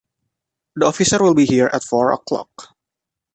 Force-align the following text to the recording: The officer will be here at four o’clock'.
The 0.77 0.87
officer 0.87 1.21
will 1.21 1.35
be 1.35 1.45
here 1.45 1.69
at 1.71 1.83
four 1.83 2.11
o’clock'. 2.11 2.75